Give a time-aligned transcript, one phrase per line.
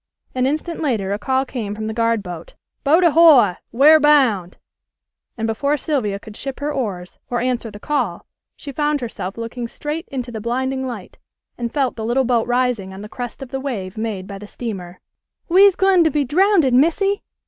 [0.33, 2.55] An instant later a call came from the guardboat.
[2.83, 3.57] "Boat ahoy!
[3.69, 4.57] Where bound?"
[5.37, 8.25] and before Sylvia could ship her oars or answer the call
[8.55, 11.19] she found herself looking straight into the blinding light,
[11.55, 14.47] and felt the little boat rising on the crest of the wave made by the
[14.47, 14.99] steamer.
[15.47, 17.21] "We's gwine to be drownded, Missy!"